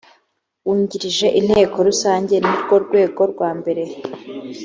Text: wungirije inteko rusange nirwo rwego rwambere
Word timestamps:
wungirije 0.65 1.27
inteko 1.39 1.77
rusange 1.87 2.35
nirwo 2.45 2.75
rwego 2.85 3.21
rwambere 3.31 3.83